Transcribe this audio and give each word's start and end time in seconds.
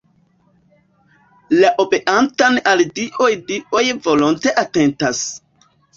La 1.59 1.69
obeantan 1.83 2.57
al 2.71 2.81
dioj 3.01 3.29
dioj 3.53 3.85
volonte 4.09 4.55
atentas. 4.63 5.21